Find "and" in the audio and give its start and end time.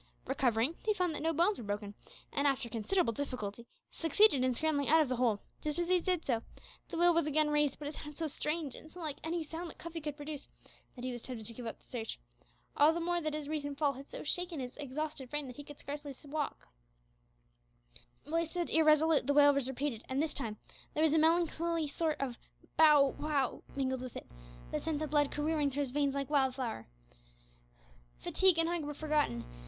2.33-2.47, 8.73-8.91, 20.09-20.19, 28.57-28.67